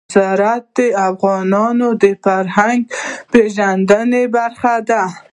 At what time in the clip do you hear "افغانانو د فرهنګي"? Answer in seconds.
1.09-2.89